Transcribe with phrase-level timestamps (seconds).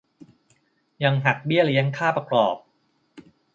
[1.03, 2.55] ยังหักเบี้ยเลี้ยงค่าประกอบ